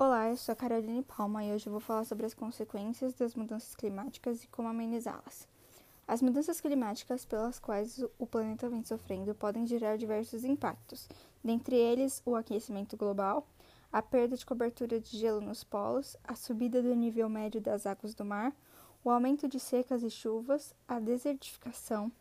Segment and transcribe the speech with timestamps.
[0.00, 3.34] Olá, eu sou a Caroline Palma e hoje eu vou falar sobre as consequências das
[3.34, 5.48] mudanças climáticas e como amenizá-las.
[6.06, 11.08] As mudanças climáticas pelas quais o planeta vem sofrendo podem gerar diversos impactos,
[11.42, 13.44] dentre eles o aquecimento global,
[13.92, 18.14] a perda de cobertura de gelo nos polos, a subida do nível médio das águas
[18.14, 18.54] do mar,
[19.02, 22.12] o aumento de secas e chuvas, a desertificação,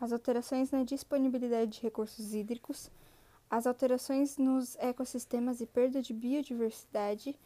[0.00, 2.90] as alterações na disponibilidade de recursos hídricos,
[3.50, 7.38] as alterações nos ecossistemas e perda de biodiversidade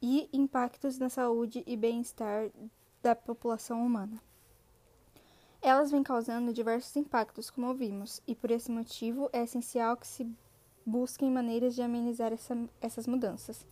[0.00, 2.50] e impactos na saúde e bem-estar
[3.02, 4.20] da população humana.
[5.60, 10.28] Elas vêm causando diversos impactos, como vimos, e por esse motivo é essencial que se
[10.84, 13.64] busquem maneiras de amenizar essa, essas mudanças.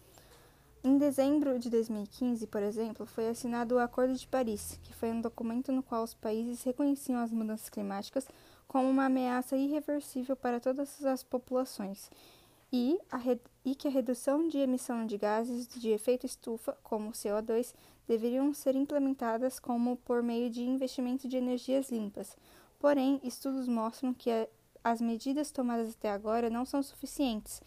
[0.83, 5.21] Em dezembro de 2015, por exemplo, foi assinado o Acordo de Paris, que foi um
[5.21, 8.27] documento no qual os países reconheciam as mudanças climáticas
[8.71, 12.09] como uma ameaça irreversível para todas as populações
[12.73, 12.97] e,
[13.65, 17.75] e, que a redução de emissão de gases de efeito estufa, como o CO2,
[18.07, 22.37] deveriam ser implementadas como por meio de investimento de energias limpas.
[22.79, 24.47] Porém, estudos mostram que a,
[24.85, 27.61] as medidas tomadas até agora não são suficientes.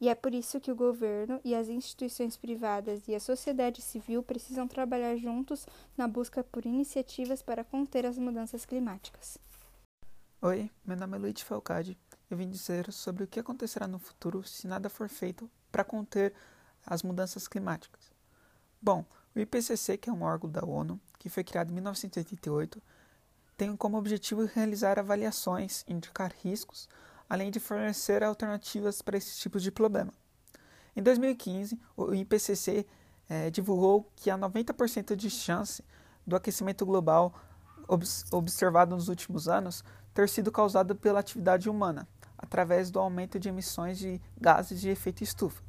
[0.00, 4.20] E é por isso que o governo e as instituições privadas e a sociedade civil
[4.20, 5.64] precisam trabalhar juntos
[5.96, 9.38] na busca por iniciativas para conter as mudanças climáticas.
[10.42, 11.98] Oi, meu nome é Luiz Falcade.
[12.30, 16.32] Eu vim dizer sobre o que acontecerá no futuro se nada for feito para conter
[16.86, 18.10] as mudanças climáticas.
[18.80, 19.04] Bom,
[19.36, 22.82] o IPCC, que é um órgão da ONU, que foi criado em 1988,
[23.54, 26.88] tem como objetivo realizar avaliações, indicar riscos,
[27.28, 30.14] além de fornecer alternativas para esses tipos de problema.
[30.96, 32.86] Em 2015, o IPCC
[33.28, 35.84] é, divulgou que há 90% de chance
[36.26, 37.34] do aquecimento global
[38.30, 39.82] observado nos últimos anos
[40.14, 45.22] ter sido causado pela atividade humana, através do aumento de emissões de gases de efeito
[45.22, 45.62] estufa.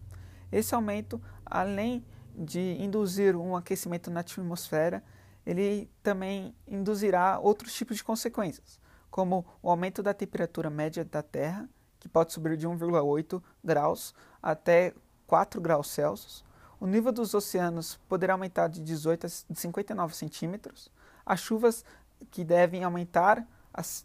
[0.52, 5.04] Esse aumento, além de induzir um aquecimento na atmosfera,
[5.46, 11.70] ele também induzirá outros tipos de consequências, como o aumento da temperatura média da Terra,
[12.00, 14.94] que pode subir de 1,8 graus até
[15.28, 16.44] 4 graus Celsius.
[16.80, 20.92] O nível dos oceanos poderá aumentar de 18 a 59 centímetros.
[21.26, 21.86] As chuvas
[22.32, 23.48] que devem aumentar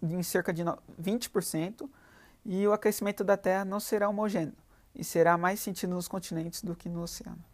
[0.02, 0.62] em cerca de
[1.00, 1.88] 20%,
[2.44, 4.54] e o aquecimento da Terra não será homogêneo
[4.94, 7.44] e será mais sentido nos continentes do que no oceano.